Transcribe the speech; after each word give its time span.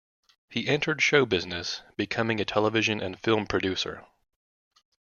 He 0.49 0.67
entered 0.67 0.99
show 1.03 1.27
business, 1.27 1.83
becoming 1.95 2.39
a 2.41 2.43
television 2.45 2.99
and 3.03 3.19
film 3.19 3.45
producer. 3.45 4.03